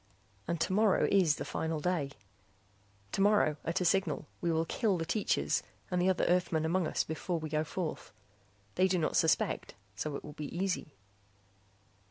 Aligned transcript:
And 0.47 0.59
tomorrow 0.59 1.07
is 1.11 1.35
the 1.35 1.45
final 1.45 1.79
day. 1.79 2.09
Tomorrow, 3.11 3.57
at 3.63 3.81
a 3.81 3.85
signal, 3.85 4.25
we 4.41 4.51
will 4.51 4.65
kill 4.65 4.97
the 4.97 5.05
teachers 5.05 5.61
and 5.91 6.01
the 6.01 6.09
other 6.09 6.25
Earthmen 6.25 6.65
among 6.65 6.87
us 6.87 7.03
before 7.03 7.37
we 7.37 7.49
go 7.51 7.63
forth. 7.63 8.11
They 8.73 8.87
do 8.87 8.97
not 8.97 9.15
suspect, 9.15 9.75
so 9.95 10.15
it 10.15 10.23
will 10.23 10.33
be 10.33 10.45
easy. 10.57 10.95